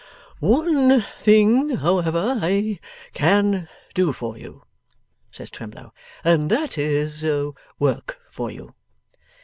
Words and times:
'One 0.39 1.01
thing, 1.17 1.75
however, 1.75 2.39
I 2.41 2.79
CAN 3.13 3.69
do 3.93 4.11
for 4.11 4.35
you,' 4.35 4.63
says 5.29 5.51
Twemlow; 5.51 5.93
'and 6.23 6.49
that 6.49 6.75
is, 6.75 7.23
work 7.77 8.19
for 8.31 8.49
you. 8.49 8.73